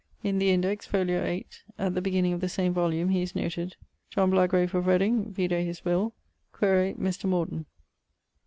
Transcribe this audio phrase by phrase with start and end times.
[0.23, 1.11] In the Index (fol.
[1.11, 3.75] 8) at the beginning of the same volume he is noted:
[4.09, 6.15] 'John Blagrave of Reding, vide his will,
[6.51, 7.25] quaere Mr.
[7.25, 7.67] Morden.'